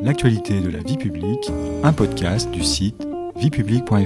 l'actualité 0.00 0.60
de 0.60 0.70
la 0.70 0.78
vie 0.78 0.96
publique, 0.96 1.50
un 1.82 1.92
podcast 1.92 2.48
du 2.52 2.62
site 2.62 3.06
viepublique.fr. 3.36 3.98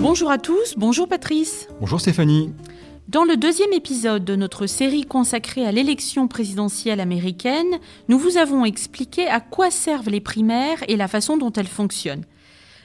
Bonjour 0.00 0.30
à 0.30 0.38
tous, 0.38 0.74
bonjour 0.76 1.08
Patrice. 1.08 1.68
Bonjour 1.80 2.00
Stéphanie. 2.00 2.52
Dans 3.08 3.24
le 3.24 3.36
deuxième 3.36 3.72
épisode 3.72 4.24
de 4.24 4.36
notre 4.36 4.66
série 4.66 5.04
consacrée 5.04 5.66
à 5.66 5.72
l'élection 5.72 6.28
présidentielle 6.28 7.00
américaine, 7.00 7.78
nous 8.08 8.18
vous 8.18 8.36
avons 8.36 8.66
expliqué 8.66 9.28
à 9.28 9.40
quoi 9.40 9.70
servent 9.70 10.10
les 10.10 10.20
primaires 10.20 10.84
et 10.88 10.96
la 10.96 11.08
façon 11.08 11.38
dont 11.38 11.52
elles 11.52 11.66
fonctionnent. 11.66 12.26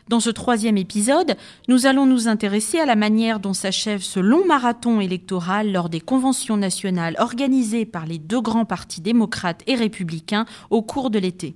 Dans 0.07 0.19
ce 0.19 0.29
troisième 0.29 0.77
épisode, 0.77 1.35
nous 1.67 1.87
allons 1.87 2.05
nous 2.05 2.27
intéresser 2.27 2.79
à 2.79 2.85
la 2.85 2.95
manière 2.95 3.39
dont 3.39 3.53
s'achève 3.53 4.03
ce 4.03 4.19
long 4.19 4.45
marathon 4.45 5.01
électoral 5.01 5.71
lors 5.71 5.89
des 5.89 5.99
conventions 5.99 6.57
nationales 6.57 7.15
organisées 7.17 7.85
par 7.85 8.05
les 8.05 8.19
deux 8.19 8.41
grands 8.41 8.65
partis 8.65 9.01
démocrates 9.01 9.63
et 9.65 9.73
républicains 9.73 10.45
au 10.69 10.83
cours 10.83 11.09
de 11.09 11.17
l'été. 11.17 11.55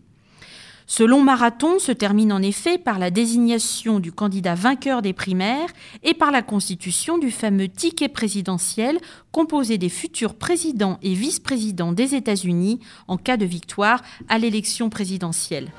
Ce 0.88 1.04
long 1.04 1.22
marathon 1.22 1.78
se 1.78 1.92
termine 1.92 2.34
en 2.34 2.42
effet 2.42 2.80
par 2.80 2.98
la 2.98 3.12
désignation 3.12 4.00
du 4.00 4.12
candidat 4.12 4.56
vainqueur 4.56 5.04
des 5.04 5.14
primaires 5.14 5.70
et 6.02 6.16
par 6.16 6.32
la 6.32 6.42
constitution 6.42 7.20
du 7.20 7.30
fameux 7.30 7.68
ticket 7.68 8.08
présidentiel 8.08 8.98
composé 9.32 9.78
des 9.78 9.90
futurs 9.90 10.34
présidents 10.34 10.98
et 11.04 11.14
vice-présidents 11.14 11.92
des 11.92 12.16
États-Unis 12.16 12.80
en 13.08 13.18
cas 13.18 13.38
de 13.38 13.46
victoire 13.46 14.02
à 14.28 14.40
l'élection 14.40 14.90
présidentielle. 14.90 15.70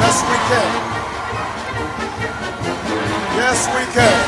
Yes, 0.00 0.22
we 0.30 0.36
can. 0.48 0.70
Yes, 3.36 3.58
we 3.74 3.84
can. 3.96 4.18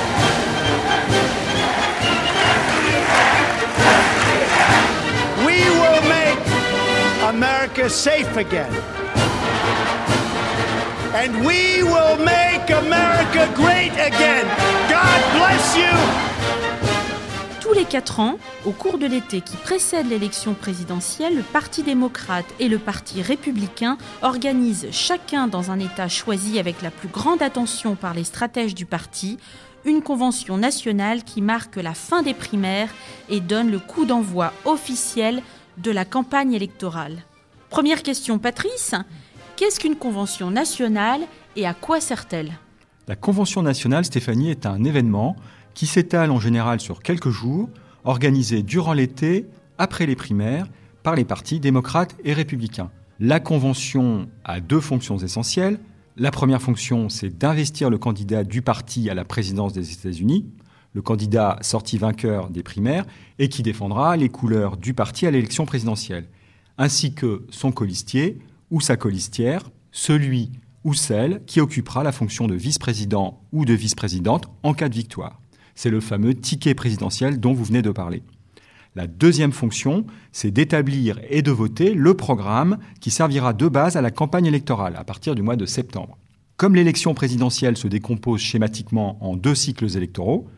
We 5.46 5.58
will 5.80 6.02
make 6.08 6.40
America 7.28 7.88
safe 7.88 8.36
again. 8.36 8.72
And 11.14 11.44
we 11.44 11.82
will 11.82 12.16
make 12.18 12.70
America 12.70 13.50
great 13.54 13.92
again. 13.92 14.46
God 14.88 15.20
bless 15.36 15.76
you. 15.76 16.29
Tous 17.70 17.78
les 17.78 17.84
quatre 17.84 18.18
ans, 18.18 18.36
au 18.66 18.72
cours 18.72 18.98
de 18.98 19.06
l'été 19.06 19.42
qui 19.42 19.56
précède 19.56 20.08
l'élection 20.08 20.54
présidentielle, 20.54 21.36
le 21.36 21.44
Parti 21.44 21.84
démocrate 21.84 22.46
et 22.58 22.66
le 22.66 22.78
Parti 22.78 23.22
républicain 23.22 23.96
organisent 24.22 24.88
chacun 24.90 25.46
dans 25.46 25.70
un 25.70 25.78
État 25.78 26.08
choisi 26.08 26.58
avec 26.58 26.82
la 26.82 26.90
plus 26.90 27.06
grande 27.06 27.42
attention 27.42 27.94
par 27.94 28.12
les 28.12 28.24
stratèges 28.24 28.74
du 28.74 28.86
parti 28.86 29.38
une 29.84 30.02
convention 30.02 30.56
nationale 30.56 31.22
qui 31.22 31.42
marque 31.42 31.76
la 31.76 31.94
fin 31.94 32.22
des 32.22 32.34
primaires 32.34 32.90
et 33.28 33.38
donne 33.38 33.70
le 33.70 33.78
coup 33.78 34.04
d'envoi 34.04 34.52
officiel 34.64 35.40
de 35.78 35.92
la 35.92 36.04
campagne 36.04 36.54
électorale. 36.54 37.18
Première 37.68 38.02
question, 38.02 38.40
Patrice, 38.40 38.96
qu'est-ce 39.54 39.78
qu'une 39.78 39.94
convention 39.94 40.50
nationale 40.50 41.20
et 41.54 41.68
à 41.68 41.74
quoi 41.74 42.00
sert-elle? 42.00 42.50
La 43.06 43.16
Convention 43.16 43.62
nationale, 43.62 44.04
Stéphanie, 44.04 44.50
est 44.50 44.66
un 44.66 44.84
événement 44.84 45.34
qui 45.74 45.86
s'étale 45.86 46.30
en 46.30 46.40
général 46.40 46.80
sur 46.80 47.02
quelques 47.02 47.30
jours, 47.30 47.68
organisé 48.04 48.62
durant 48.62 48.92
l'été, 48.92 49.46
après 49.78 50.06
les 50.06 50.16
primaires, 50.16 50.66
par 51.02 51.14
les 51.14 51.24
partis 51.24 51.60
démocrates 51.60 52.16
et 52.24 52.32
républicains. 52.32 52.90
La 53.18 53.40
Convention 53.40 54.28
a 54.44 54.60
deux 54.60 54.80
fonctions 54.80 55.18
essentielles. 55.18 55.78
La 56.16 56.30
première 56.30 56.62
fonction, 56.62 57.08
c'est 57.08 57.36
d'investir 57.36 57.90
le 57.90 57.98
candidat 57.98 58.44
du 58.44 58.62
parti 58.62 59.10
à 59.10 59.14
la 59.14 59.24
présidence 59.24 59.72
des 59.72 59.92
États-Unis, 59.92 60.46
le 60.92 61.02
candidat 61.02 61.58
sorti 61.60 61.98
vainqueur 61.98 62.50
des 62.50 62.62
primaires, 62.62 63.06
et 63.38 63.48
qui 63.48 63.62
défendra 63.62 64.16
les 64.16 64.28
couleurs 64.28 64.76
du 64.76 64.94
parti 64.94 65.26
à 65.26 65.30
l'élection 65.30 65.66
présidentielle, 65.66 66.28
ainsi 66.78 67.14
que 67.14 67.46
son 67.50 67.72
colistier 67.72 68.38
ou 68.70 68.80
sa 68.80 68.96
colistière, 68.96 69.70
celui 69.92 70.50
ou 70.84 70.94
celle 70.94 71.44
qui 71.44 71.60
occupera 71.60 72.02
la 72.02 72.12
fonction 72.12 72.46
de 72.46 72.54
vice-président 72.54 73.42
ou 73.52 73.64
de 73.64 73.74
vice-présidente 73.74 74.48
en 74.62 74.74
cas 74.74 74.88
de 74.88 74.94
victoire. 74.94 75.39
C'est 75.74 75.90
le 75.90 76.00
fameux 76.00 76.34
ticket 76.34 76.74
présidentiel 76.74 77.40
dont 77.40 77.52
vous 77.52 77.64
venez 77.64 77.82
de 77.82 77.90
parler. 77.90 78.22
La 78.96 79.06
deuxième 79.06 79.52
fonction, 79.52 80.04
c'est 80.32 80.50
d'établir 80.50 81.20
et 81.28 81.42
de 81.42 81.52
voter 81.52 81.94
le 81.94 82.14
programme 82.14 82.78
qui 83.00 83.10
servira 83.10 83.52
de 83.52 83.68
base 83.68 83.96
à 83.96 84.02
la 84.02 84.10
campagne 84.10 84.46
électorale 84.46 84.96
à 84.96 85.04
partir 85.04 85.34
du 85.34 85.42
mois 85.42 85.56
de 85.56 85.66
septembre. 85.66 86.18
Comme 86.56 86.74
l'élection 86.74 87.14
présidentielle 87.14 87.76
se 87.76 87.88
décompose 87.88 88.40
schématiquement 88.40 89.16
en 89.24 89.36
deux 89.36 89.54
cycles 89.54 89.96
électoraux, 89.96 90.48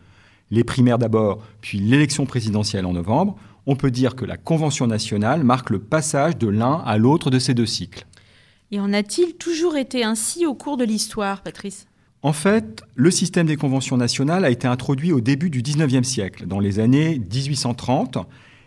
les 0.50 0.64
primaires 0.64 0.98
d'abord, 0.98 1.42
puis 1.60 1.78
l'élection 1.78 2.26
présidentielle 2.26 2.86
en 2.86 2.92
novembre, 2.92 3.36
on 3.66 3.76
peut 3.76 3.90
dire 3.90 4.16
que 4.16 4.24
la 4.24 4.36
Convention 4.36 4.86
nationale 4.86 5.44
marque 5.44 5.70
le 5.70 5.78
passage 5.78 6.36
de 6.36 6.48
l'un 6.48 6.82
à 6.84 6.98
l'autre 6.98 7.30
de 7.30 7.38
ces 7.38 7.54
deux 7.54 7.66
cycles. 7.66 8.06
Et 8.70 8.80
en 8.80 8.92
a-t-il 8.92 9.34
toujours 9.34 9.76
été 9.76 10.02
ainsi 10.04 10.46
au 10.46 10.54
cours 10.54 10.78
de 10.78 10.84
l'histoire, 10.84 11.42
Patrice? 11.42 11.86
En 12.22 12.32
fait, 12.32 12.84
le 12.94 13.10
système 13.10 13.46
des 13.46 13.56
conventions 13.56 13.96
nationales 13.96 14.44
a 14.44 14.50
été 14.50 14.68
introduit 14.68 15.12
au 15.12 15.20
début 15.20 15.50
du 15.50 15.60
XIXe 15.60 16.06
siècle, 16.06 16.46
dans 16.46 16.60
les 16.60 16.78
années 16.78 17.18
1830, 17.18 18.18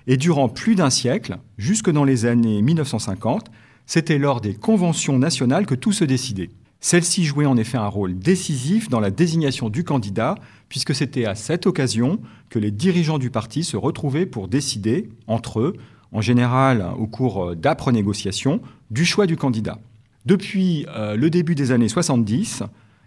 et 0.08 0.18
durant 0.18 0.50
plus 0.50 0.76
d'un 0.76 0.90
siècle, 0.90 1.38
jusque 1.58 1.90
dans 1.90 2.04
les 2.04 2.26
années 2.26 2.62
1950, 2.62 3.50
c'était 3.86 4.18
lors 4.18 4.42
des 4.42 4.56
conventions 4.56 5.18
nationales 5.18 5.66
que 5.66 5.76
tout 5.76 5.94
se 5.94 6.04
décidait. 6.04 6.50
Celles-ci 6.82 7.24
jouaient 7.24 7.46
en 7.46 7.56
effet 7.56 7.78
un 7.78 7.88
rôle 7.88 8.20
décisif 8.20 8.90
dans 8.90 9.00
la 9.00 9.10
désignation 9.10 9.70
du 9.70 9.86
candidat, 9.86 10.36
puisque 10.68 10.94
c'était 10.94 11.26
à 11.26 11.34
cette 11.34 11.66
occasion 11.66 12.20
que 12.50 12.60
les 12.60 12.72
dirigeants 12.72 13.20
du 13.20 13.30
parti 13.30 13.64
se 13.64 13.78
retrouvaient 13.78 14.26
pour 14.26 14.50
décider, 14.50 15.10
entre 15.28 15.62
eux, 15.62 15.78
en 16.12 16.22
général 16.22 16.86
au 17.00 17.08
cours 17.08 17.56
d'âpres 17.56 17.92
négociations, 17.92 18.62
du 18.92 19.06
choix 19.06 19.28
du 19.28 19.38
candidat. 19.38 19.80
Depuis 20.26 20.86
euh, 20.90 21.16
le 21.16 21.30
début 21.30 21.56
des 21.56 21.72
années 21.72 21.90
70, 21.90 22.64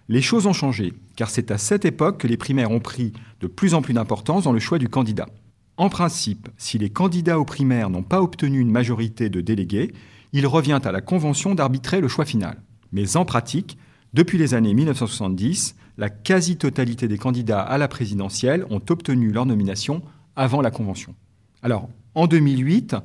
les 0.08 0.22
choses 0.22 0.46
ont 0.46 0.52
changé, 0.52 0.94
car 1.16 1.28
c'est 1.28 1.50
à 1.50 1.58
cette 1.58 1.84
époque 1.84 2.18
que 2.18 2.26
les 2.26 2.36
primaires 2.36 2.70
ont 2.70 2.80
pris 2.80 3.12
de 3.40 3.46
plus 3.46 3.74
en 3.74 3.82
plus 3.82 3.94
d'importance 3.94 4.44
dans 4.44 4.52
le 4.52 4.58
choix 4.58 4.78
du 4.78 4.88
candidat. 4.88 5.28
En 5.76 5.90
principe, 5.90 6.48
si 6.56 6.78
les 6.78 6.90
candidats 6.90 7.38
aux 7.38 7.44
primaires 7.44 7.90
n'ont 7.90 8.02
pas 8.02 8.22
obtenu 8.22 8.58
une 8.58 8.70
majorité 8.70 9.28
de 9.28 9.40
délégués, 9.40 9.92
il 10.32 10.46
revient 10.46 10.80
à 10.82 10.92
la 10.92 11.00
Convention 11.00 11.54
d'arbitrer 11.54 12.00
le 12.00 12.08
choix 12.08 12.24
final. 12.24 12.62
Mais 12.90 13.16
en 13.16 13.24
pratique, 13.24 13.78
depuis 14.14 14.38
les 14.38 14.54
années 14.54 14.74
1970, 14.74 15.76
la 15.98 16.08
quasi-totalité 16.08 17.06
des 17.06 17.18
candidats 17.18 17.60
à 17.60 17.76
la 17.76 17.88
présidentielle 17.88 18.64
ont 18.70 18.82
obtenu 18.88 19.30
leur 19.30 19.46
nomination 19.46 20.02
avant 20.36 20.62
la 20.62 20.70
Convention. 20.70 21.14
Alors, 21.62 21.88
en 22.14 22.26
2008, 22.26 22.96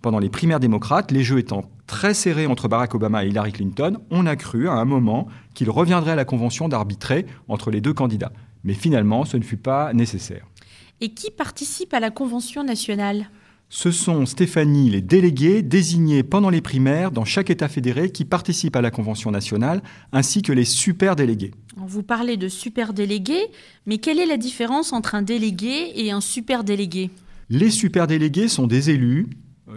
pendant 0.00 0.18
les 0.18 0.28
primaires 0.28 0.60
démocrates, 0.60 1.10
les 1.10 1.24
jeux 1.24 1.38
étant 1.38 1.70
très 1.92 2.14
serrés 2.14 2.46
entre 2.46 2.68
Barack 2.68 2.94
Obama 2.94 3.22
et 3.22 3.28
Hillary 3.28 3.52
Clinton, 3.52 3.98
on 4.10 4.24
a 4.24 4.34
cru 4.34 4.66
à 4.66 4.72
un 4.72 4.86
moment 4.86 5.28
qu'il 5.52 5.68
reviendrait 5.68 6.12
à 6.12 6.16
la 6.16 6.24
Convention 6.24 6.66
d'arbitrer 6.66 7.26
entre 7.48 7.70
les 7.70 7.82
deux 7.82 7.92
candidats. 7.92 8.32
Mais 8.64 8.72
finalement, 8.72 9.26
ce 9.26 9.36
ne 9.36 9.42
fut 9.42 9.58
pas 9.58 9.92
nécessaire. 9.92 10.46
Et 11.02 11.10
qui 11.10 11.30
participe 11.30 11.92
à 11.92 12.00
la 12.00 12.10
Convention 12.10 12.64
nationale? 12.64 13.28
Ce 13.68 13.90
sont, 13.90 14.24
Stéphanie, 14.24 14.88
les 14.88 15.02
délégués 15.02 15.60
désignés 15.60 16.22
pendant 16.22 16.48
les 16.48 16.62
primaires 16.62 17.10
dans 17.10 17.26
chaque 17.26 17.50
État 17.50 17.68
fédéré 17.68 18.10
qui 18.10 18.24
participent 18.24 18.76
à 18.76 18.80
la 18.80 18.90
Convention 18.90 19.30
nationale, 19.30 19.82
ainsi 20.12 20.40
que 20.40 20.52
les 20.52 20.64
super-délégués. 20.64 21.52
Vous 21.76 22.02
parlez 22.02 22.38
de 22.38 22.48
super-délégués, 22.48 23.48
mais 23.84 23.98
quelle 23.98 24.18
est 24.18 24.26
la 24.26 24.38
différence 24.38 24.94
entre 24.94 25.14
un 25.14 25.22
délégué 25.22 25.92
et 25.94 26.10
un 26.10 26.22
super-délégué? 26.22 27.10
Les 27.50 27.70
super-délégués 27.70 28.48
sont 28.48 28.66
des 28.66 28.88
élus 28.88 29.28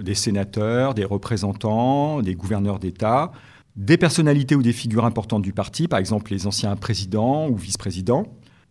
des 0.03 0.15
sénateurs, 0.15 0.93
des 0.93 1.05
représentants, 1.05 2.21
des 2.21 2.35
gouverneurs 2.35 2.79
d'État, 2.79 3.31
des 3.75 3.97
personnalités 3.97 4.55
ou 4.55 4.63
des 4.63 4.73
figures 4.73 5.05
importantes 5.05 5.41
du 5.41 5.53
parti, 5.53 5.87
par 5.87 5.99
exemple 5.99 6.31
les 6.31 6.47
anciens 6.47 6.75
présidents 6.75 7.47
ou 7.49 7.55
vice-présidents. 7.55 8.25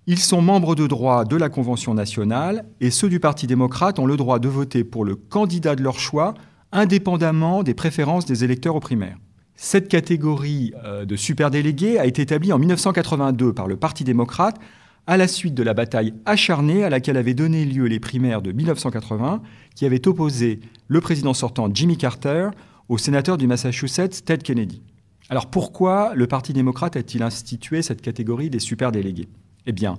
Ils 0.07 0.19
sont 0.19 0.43
membres 0.43 0.75
de 0.75 0.87
droit 0.87 1.25
de 1.25 1.37
la 1.37 1.49
Convention 1.49 1.95
nationale 1.95 2.67
et 2.81 2.91
ceux 2.91 3.09
du 3.09 3.21
Parti 3.21 3.47
démocrate 3.47 3.99
ont 3.99 4.07
le 4.07 4.17
droit 4.17 4.39
de 4.39 4.49
voter 4.49 4.85
pour 4.85 5.05
le 5.05 5.15
candidat 5.15 5.77
de 5.77 5.83
leur 5.83 5.99
choix 5.99 6.35
indépendamment 6.73 7.63
des 7.63 7.75
préférences 7.75 8.27
des 8.27 8.45
électeurs 8.45 8.77
aux 8.77 8.81
primaires. 8.81 9.17
Cette 9.57 9.89
catégorie 9.89 10.75
euh, 10.85 11.05
de 11.05 11.17
superdélégués 11.17 11.99
a 11.99 12.07
été 12.07 12.23
établie 12.23 12.53
en 12.53 12.59
1982 12.59 13.53
par 13.53 13.69
le 13.69 13.77
Parti 13.77 14.05
démocrate 14.05 14.57
à 15.07 15.17
la 15.17 15.29
suite 15.29 15.55
de 15.55 15.63
la 15.63 15.75
bataille 15.75 16.15
acharnée 16.25 16.85
à 16.85 16.91
laquelle 16.91 17.17
avaient 17.17 17.35
donné 17.35 17.65
lieu 17.65 17.87
les 17.87 18.01
primaires 18.01 18.43
de 18.43 18.53
1980, 18.53 19.43
qui 19.75 19.85
avaient 19.85 20.07
opposé 20.09 20.61
le 20.89 21.01
président 21.01 21.35
sortant 21.35 21.69
Jimmy 21.73 21.97
Carter 21.97 22.51
au 22.89 22.99
sénateur 22.99 23.37
du 23.37 23.47
Massachusetts 23.47 24.25
Ted 24.25 24.43
Kennedy. 24.43 24.83
Alors 25.29 25.51
pourquoi 25.51 26.15
le 26.15 26.27
Parti 26.27 26.53
démocrate 26.53 26.97
a-t-il 26.97 27.23
institué 27.23 27.83
cette 27.83 28.03
catégorie 28.03 28.51
des 28.51 28.59
superdélégués? 28.59 29.29
Eh 29.67 29.73
bien, 29.73 29.97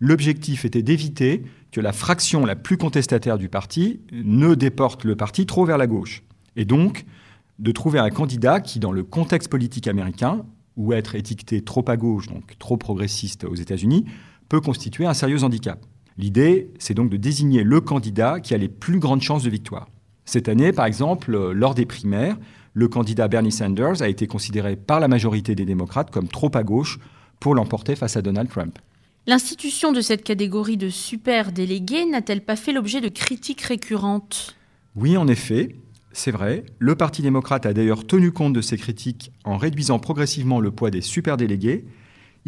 l'objectif 0.00 0.64
était 0.64 0.82
d'éviter 0.82 1.42
que 1.72 1.80
la 1.80 1.92
fraction 1.92 2.44
la 2.44 2.56
plus 2.56 2.76
contestataire 2.76 3.38
du 3.38 3.48
parti 3.48 4.00
ne 4.12 4.54
déporte 4.54 5.04
le 5.04 5.16
parti 5.16 5.46
trop 5.46 5.64
vers 5.64 5.78
la 5.78 5.86
gauche, 5.86 6.22
et 6.56 6.64
donc 6.64 7.04
de 7.58 7.72
trouver 7.72 7.98
un 7.98 8.10
candidat 8.10 8.60
qui, 8.60 8.78
dans 8.78 8.92
le 8.92 9.02
contexte 9.02 9.50
politique 9.50 9.88
américain, 9.88 10.44
où 10.76 10.92
être 10.92 11.14
étiqueté 11.14 11.62
trop 11.62 11.84
à 11.88 11.96
gauche, 11.96 12.28
donc 12.28 12.54
trop 12.58 12.76
progressiste 12.76 13.44
aux 13.44 13.54
États-Unis, 13.54 14.04
peut 14.48 14.60
constituer 14.60 15.06
un 15.06 15.14
sérieux 15.14 15.44
handicap. 15.44 15.84
L'idée, 16.18 16.70
c'est 16.78 16.94
donc 16.94 17.10
de 17.10 17.16
désigner 17.16 17.62
le 17.62 17.80
candidat 17.80 18.40
qui 18.40 18.54
a 18.54 18.58
les 18.58 18.68
plus 18.68 18.98
grandes 18.98 19.22
chances 19.22 19.42
de 19.42 19.50
victoire. 19.50 19.88
Cette 20.24 20.48
année, 20.48 20.72
par 20.72 20.86
exemple, 20.86 21.36
lors 21.52 21.74
des 21.74 21.86
primaires, 21.86 22.36
le 22.72 22.88
candidat 22.88 23.28
Bernie 23.28 23.52
Sanders 23.52 24.02
a 24.02 24.08
été 24.08 24.26
considéré 24.26 24.76
par 24.76 25.00
la 25.00 25.08
majorité 25.08 25.54
des 25.54 25.64
démocrates 25.64 26.10
comme 26.10 26.28
trop 26.28 26.50
à 26.54 26.62
gauche 26.62 26.98
pour 27.40 27.54
l'emporter 27.54 27.96
face 27.96 28.16
à 28.16 28.22
Donald 28.22 28.48
Trump. 28.48 28.78
L'institution 29.26 29.92
de 29.92 30.00
cette 30.00 30.22
catégorie 30.22 30.76
de 30.76 30.88
super 30.88 31.52
délégués 31.52 32.06
n'a-t-elle 32.06 32.44
pas 32.44 32.54
fait 32.56 32.72
l'objet 32.72 33.00
de 33.00 33.08
critiques 33.08 33.62
récurrentes? 33.62 34.56
Oui, 34.94 35.16
en 35.16 35.26
effet, 35.26 35.76
c'est 36.12 36.30
vrai. 36.30 36.64
Le 36.78 36.94
Parti 36.94 37.22
démocrate 37.22 37.66
a 37.66 37.74
d'ailleurs 37.74 38.06
tenu 38.06 38.30
compte 38.30 38.52
de 38.52 38.60
ces 38.60 38.78
critiques 38.78 39.32
en 39.44 39.58
réduisant 39.58 39.98
progressivement 39.98 40.60
le 40.60 40.70
poids 40.70 40.90
des 40.90 41.02
super 41.02 41.36
délégués. 41.36 41.84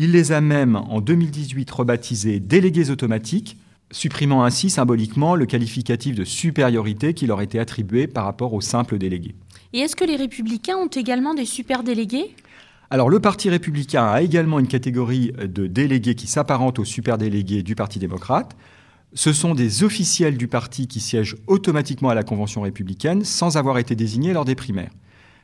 Il 0.00 0.12
les 0.12 0.30
a 0.30 0.40
même, 0.40 0.76
en 0.76 1.00
2018, 1.00 1.68
rebaptisés 1.72 2.38
délégués 2.38 2.90
automatiques, 2.90 3.56
supprimant 3.90 4.44
ainsi 4.44 4.70
symboliquement 4.70 5.34
le 5.34 5.44
qualificatif 5.44 6.14
de 6.14 6.22
supériorité 6.22 7.14
qui 7.14 7.26
leur 7.26 7.40
était 7.40 7.58
attribué 7.58 8.06
par 8.06 8.24
rapport 8.24 8.54
aux 8.54 8.60
simples 8.60 8.96
délégués. 8.96 9.34
Et 9.72 9.80
est-ce 9.80 9.96
que 9.96 10.04
les 10.04 10.14
républicains 10.14 10.76
ont 10.76 10.86
également 10.86 11.34
des 11.34 11.44
super 11.44 11.82
délégués 11.82 12.34
alors 12.90 13.10
le 13.10 13.20
Parti 13.20 13.50
républicain 13.50 14.06
a 14.06 14.22
également 14.22 14.58
une 14.58 14.66
catégorie 14.66 15.30
de 15.32 15.66
délégués 15.66 16.14
qui 16.14 16.26
s'apparentent 16.26 16.78
aux 16.78 16.86
superdélégués 16.86 17.62
du 17.62 17.74
Parti 17.74 17.98
démocrate. 17.98 18.56
Ce 19.12 19.34
sont 19.34 19.54
des 19.54 19.84
officiels 19.84 20.38
du 20.38 20.48
parti 20.48 20.86
qui 20.86 20.98
siègent 20.98 21.36
automatiquement 21.48 22.08
à 22.08 22.14
la 22.14 22.22
Convention 22.22 22.62
républicaine 22.62 23.24
sans 23.24 23.58
avoir 23.58 23.76
été 23.76 23.94
désignés 23.94 24.32
lors 24.32 24.46
des 24.46 24.54
primaires. 24.54 24.92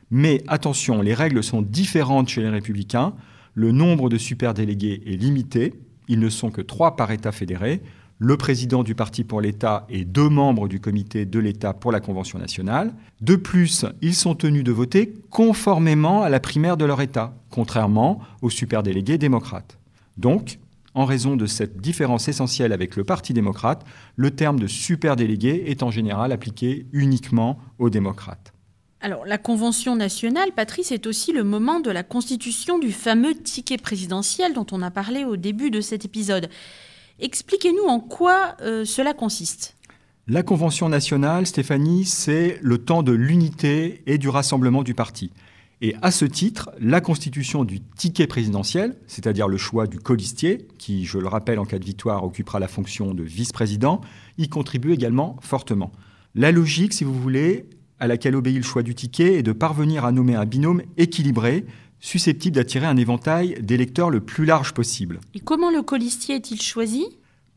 Mais 0.09 0.43
attention, 0.47 1.03
les 1.03 1.13
règles 1.13 1.43
sont 1.43 1.61
différentes 1.61 2.29
chez 2.29 2.41
les 2.41 2.49
républicains. 2.49 3.13
Le 3.55 3.71
nombre 3.71 4.09
de 4.09 4.17
superdélégués 4.17 5.01
est 5.05 5.17
limité. 5.17 5.73
Ils 6.07 6.19
ne 6.19 6.29
sont 6.29 6.51
que 6.51 6.61
trois 6.61 6.95
par 6.95 7.11
État 7.11 7.31
fédéré 7.31 7.81
le 8.17 8.37
président 8.37 8.83
du 8.83 8.95
parti 8.95 9.23
pour 9.23 9.41
l'État 9.41 9.85
et 9.89 10.05
deux 10.05 10.29
membres 10.29 10.67
du 10.67 10.79
comité 10.79 11.25
de 11.25 11.39
l'État 11.39 11.73
pour 11.73 11.91
la 11.91 11.99
Convention 11.99 12.39
nationale. 12.39 12.93
De 13.21 13.35
plus, 13.35 13.85
ils 14.01 14.15
sont 14.15 14.35
tenus 14.35 14.63
de 14.63 14.71
voter 14.71 15.13
conformément 15.29 16.21
à 16.23 16.29
la 16.29 16.39
primaire 16.39 16.77
de 16.77 16.85
leur 16.85 17.01
État, 17.01 17.33
contrairement 17.49 18.21
aux 18.41 18.49
superdélégués 18.49 19.17
démocrates. 19.17 19.77
Donc, 20.17 20.59
en 20.93 21.03
raison 21.03 21.35
de 21.35 21.45
cette 21.45 21.81
différence 21.81 22.29
essentielle 22.29 22.71
avec 22.71 22.95
le 22.95 23.03
Parti 23.03 23.33
démocrate, 23.33 23.85
le 24.15 24.31
terme 24.31 24.59
de 24.59 24.67
superdélégué 24.67 25.65
est 25.67 25.83
en 25.83 25.91
général 25.91 26.31
appliqué 26.31 26.85
uniquement 26.93 27.59
aux 27.79 27.89
démocrates. 27.89 28.54
Alors, 29.05 29.23
la 29.27 29.37
Convention 29.37 29.95
nationale, 29.95 30.49
Patrice, 30.55 30.91
est 30.91 31.05
aussi 31.05 31.31
le 31.31 31.43
moment 31.43 31.79
de 31.79 31.91
la 31.91 32.01
constitution 32.01 32.79
du 32.79 32.91
fameux 32.91 33.35
ticket 33.35 33.77
présidentiel 33.77 34.55
dont 34.55 34.65
on 34.71 34.81
a 34.81 34.89
parlé 34.89 35.25
au 35.25 35.37
début 35.37 35.69
de 35.69 35.79
cet 35.79 36.05
épisode. 36.05 36.49
Expliquez-nous 37.19 37.87
en 37.87 37.99
quoi 37.99 38.57
euh, 38.61 38.83
cela 38.83 39.13
consiste. 39.13 39.75
La 40.25 40.41
Convention 40.41 40.89
nationale, 40.89 41.45
Stéphanie, 41.45 42.05
c'est 42.05 42.57
le 42.63 42.79
temps 42.79 43.03
de 43.03 43.11
l'unité 43.11 44.01
et 44.07 44.17
du 44.17 44.27
rassemblement 44.27 44.81
du 44.81 44.95
parti. 44.95 45.29
Et 45.81 45.93
à 46.01 46.09
ce 46.09 46.25
titre, 46.25 46.71
la 46.79 46.99
constitution 46.99 47.63
du 47.63 47.81
ticket 47.81 48.25
présidentiel, 48.25 48.95
c'est-à-dire 49.05 49.47
le 49.47 49.57
choix 49.57 49.85
du 49.85 49.99
colistier, 49.99 50.67
qui, 50.79 51.05
je 51.05 51.19
le 51.19 51.27
rappelle, 51.27 51.59
en 51.59 51.65
cas 51.65 51.77
de 51.77 51.85
victoire, 51.85 52.23
occupera 52.23 52.57
la 52.57 52.67
fonction 52.67 53.13
de 53.13 53.21
vice-président, 53.21 54.01
y 54.39 54.49
contribue 54.49 54.93
également 54.93 55.37
fortement. 55.41 55.91
La 56.33 56.51
logique, 56.51 56.91
si 56.91 57.03
vous 57.03 57.13
voulez, 57.13 57.69
à 58.05 58.07
laquelle 58.07 58.35
obéit 58.35 58.57
le 58.57 58.63
choix 58.63 58.83
du 58.83 58.95
ticket 58.95 59.39
est 59.39 59.43
de 59.43 59.51
parvenir 59.51 60.05
à 60.05 60.11
nommer 60.11 60.35
un 60.35 60.45
binôme 60.45 60.83
équilibré 60.95 61.65
susceptible 61.99 62.55
d'attirer 62.55 62.85
un 62.85 62.97
éventail 62.97 63.57
d'électeurs 63.61 64.11
le 64.11 64.21
plus 64.21 64.45
large 64.45 64.73
possible. 64.73 65.19
Et 65.33 65.39
comment 65.39 65.71
le 65.71 65.81
colistier 65.81 66.35
est-il 66.35 66.61
choisi? 66.61 67.03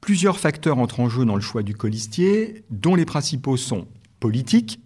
Plusieurs 0.01 0.39
facteurs 0.39 0.79
entrent 0.79 1.01
en 1.01 1.09
jeu 1.11 1.27
dans 1.27 1.35
le 1.35 1.43
choix 1.43 1.63
du 1.63 1.75
colistier, 1.75 2.65
dont 2.71 2.95
les 2.95 3.05
principaux 3.05 3.59
sont 3.59 3.87
politiques. 4.21 4.81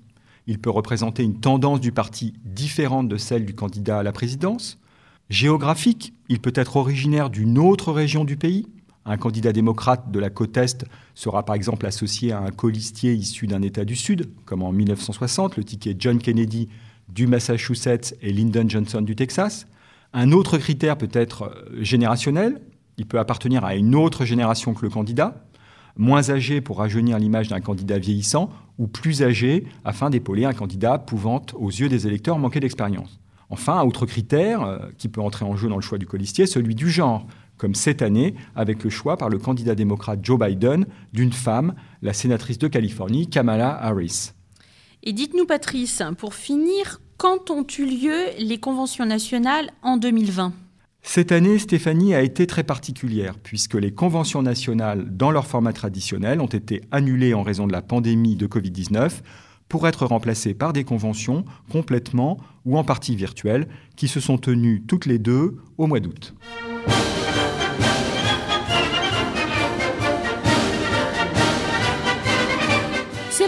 Il 0.48 0.58
peut 0.58 0.70
représenter 0.70 1.22
une 1.22 1.38
tendance 1.38 1.80
du 1.80 1.92
parti 1.92 2.34
différente 2.44 3.08
de 3.08 3.16
celle 3.16 3.46
du 3.46 3.54
candidat 3.54 4.00
à 4.00 4.02
la 4.02 4.10
présidence. 4.10 4.80
Géographique, 5.30 6.12
il 6.28 6.40
peut 6.40 6.52
être 6.56 6.74
originaire 6.76 7.30
d'une 7.30 7.56
autre 7.56 7.92
région 7.92 8.24
du 8.24 8.36
pays. 8.36 8.66
Un 9.04 9.16
candidat 9.16 9.52
démocrate 9.52 10.10
de 10.12 10.20
la 10.20 10.30
côte 10.30 10.56
Est 10.56 10.84
sera 11.14 11.44
par 11.44 11.56
exemple 11.56 11.86
associé 11.86 12.32
à 12.32 12.40
un 12.40 12.50
colistier 12.50 13.12
issu 13.12 13.46
d'un 13.46 13.62
État 13.62 13.84
du 13.84 13.96
Sud, 13.96 14.30
comme 14.44 14.62
en 14.62 14.72
1960, 14.72 15.56
le 15.56 15.64
ticket 15.64 15.96
John 15.98 16.18
Kennedy 16.18 16.68
du 17.08 17.26
Massachusetts 17.26 18.14
et 18.22 18.32
Lyndon 18.32 18.68
Johnson 18.68 19.02
du 19.02 19.16
Texas. 19.16 19.66
Un 20.12 20.30
autre 20.32 20.58
critère 20.58 20.96
peut 20.96 21.10
être 21.12 21.42
euh, 21.44 21.82
générationnel. 21.82 22.60
Il 22.96 23.06
peut 23.06 23.18
appartenir 23.18 23.64
à 23.64 23.74
une 23.74 23.94
autre 23.94 24.24
génération 24.24 24.74
que 24.74 24.82
le 24.82 24.90
candidat, 24.90 25.46
moins 25.96 26.30
âgé 26.30 26.60
pour 26.60 26.78
rajeunir 26.78 27.18
l'image 27.18 27.48
d'un 27.48 27.60
candidat 27.60 27.98
vieillissant, 27.98 28.50
ou 28.78 28.86
plus 28.86 29.22
âgé 29.22 29.66
afin 29.84 30.10
d'épauler 30.10 30.44
un 30.44 30.52
candidat 30.52 30.98
pouvant, 30.98 31.42
aux 31.54 31.70
yeux 31.70 31.88
des 31.88 32.06
électeurs, 32.06 32.38
manquer 32.38 32.60
d'expérience. 32.60 33.18
Enfin, 33.50 33.78
un 33.78 33.82
autre 33.82 34.06
critère 34.06 34.62
euh, 34.62 34.78
qui 34.96 35.08
peut 35.08 35.20
entrer 35.20 35.44
en 35.44 35.56
jeu 35.56 35.68
dans 35.68 35.76
le 35.76 35.82
choix 35.82 35.98
du 35.98 36.06
colistier, 36.06 36.46
celui 36.46 36.74
du 36.74 36.88
genre, 36.88 37.26
comme 37.62 37.76
cette 37.76 38.02
année 38.02 38.34
avec 38.56 38.82
le 38.82 38.90
choix 38.90 39.16
par 39.16 39.28
le 39.28 39.38
candidat 39.38 39.76
démocrate 39.76 40.18
Joe 40.20 40.36
Biden 40.36 40.84
d'une 41.12 41.32
femme, 41.32 41.76
la 42.02 42.12
sénatrice 42.12 42.58
de 42.58 42.66
Californie, 42.66 43.30
Kamala 43.30 43.70
Harris. 43.80 44.32
Et 45.04 45.12
dites-nous, 45.12 45.46
Patrice, 45.46 46.02
pour 46.18 46.34
finir, 46.34 47.00
quand 47.18 47.52
ont 47.52 47.64
eu 47.78 47.84
lieu 47.84 48.18
les 48.40 48.58
conventions 48.58 49.06
nationales 49.06 49.70
en 49.82 49.96
2020 49.96 50.52
cette 51.04 51.32
année, 51.32 51.58
Stéphanie 51.58 52.14
a 52.14 52.22
été 52.22 52.46
très 52.46 52.62
particulière 52.62 53.34
puisque 53.42 53.74
les 53.74 53.92
conventions 53.92 54.40
nationales, 54.40 55.04
dans 55.10 55.32
leur 55.32 55.48
format 55.48 55.72
traditionnel, 55.72 56.40
ont 56.40 56.46
été 56.46 56.80
annulées 56.92 57.34
en 57.34 57.42
raison 57.42 57.66
de 57.66 57.72
la 57.72 57.82
pandémie 57.82 58.36
de 58.36 58.46
Covid-19 58.46 59.10
pour 59.68 59.88
être 59.88 60.06
remplacées 60.06 60.54
par 60.54 60.72
des 60.72 60.84
conventions 60.84 61.44
complètement 61.72 62.38
ou 62.64 62.78
en 62.78 62.84
partie 62.84 63.16
virtuelles 63.16 63.66
qui 63.96 64.06
se 64.06 64.20
sont 64.20 64.38
tenues 64.38 64.84
toutes 64.86 65.06
les 65.06 65.18
deux 65.18 65.56
au 65.76 65.88
mois 65.88 65.98
d'août. 65.98 66.34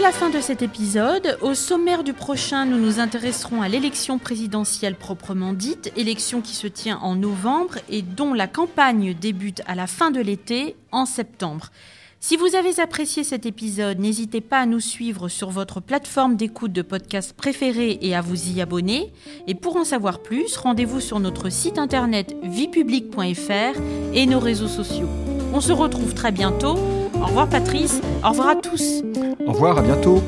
La 0.05 0.11
fin 0.11 0.29
de 0.29 0.39
cet 0.39 0.61
épisode. 0.61 1.39
Au 1.41 1.55
sommaire 1.55 2.03
du 2.03 2.13
prochain, 2.13 2.67
nous 2.67 2.77
nous 2.77 2.99
intéresserons 2.99 3.63
à 3.63 3.67
l'élection 3.67 4.19
présidentielle 4.19 4.93
proprement 4.93 5.51
dite, 5.51 5.91
élection 5.95 6.41
qui 6.41 6.53
se 6.53 6.67
tient 6.67 6.99
en 6.99 7.15
novembre 7.15 7.79
et 7.89 8.03
dont 8.03 8.35
la 8.35 8.45
campagne 8.45 9.15
débute 9.19 9.63
à 9.65 9.73
la 9.73 9.87
fin 9.87 10.11
de 10.11 10.21
l'été, 10.21 10.75
en 10.91 11.07
septembre. 11.07 11.71
Si 12.19 12.37
vous 12.37 12.53
avez 12.55 12.79
apprécié 12.79 13.23
cet 13.23 13.47
épisode, 13.47 13.97
n'hésitez 13.97 14.41
pas 14.41 14.59
à 14.59 14.65
nous 14.67 14.79
suivre 14.79 15.27
sur 15.27 15.49
votre 15.49 15.79
plateforme 15.79 16.35
d'écoute 16.35 16.71
de 16.71 16.83
podcast 16.83 17.33
préférée 17.33 17.97
et 17.99 18.15
à 18.15 18.21
vous 18.21 18.51
y 18.51 18.61
abonner. 18.61 19.11
Et 19.47 19.55
pour 19.55 19.75
en 19.75 19.85
savoir 19.85 20.19
plus, 20.19 20.55
rendez-vous 20.55 21.01
sur 21.01 21.19
notre 21.19 21.49
site 21.49 21.79
internet 21.79 22.35
viepublic.fr 22.43 23.81
et 24.13 24.27
nos 24.27 24.39
réseaux 24.39 24.67
sociaux. 24.67 25.09
On 25.51 25.61
se 25.61 25.71
retrouve 25.71 26.13
très 26.13 26.31
bientôt. 26.31 26.77
Au 27.21 27.25
revoir 27.25 27.47
Patrice, 27.47 28.01
au 28.23 28.29
revoir 28.29 28.49
à 28.49 28.55
tous. 28.55 29.03
Au 29.45 29.51
revoir, 29.51 29.77
à 29.77 29.81
bientôt. 29.81 30.21